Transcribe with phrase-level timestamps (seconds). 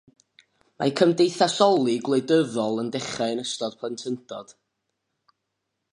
[0.83, 4.59] Mae cymdeithasoli gwleidyddol yn dechrau yn ystod plentyndod.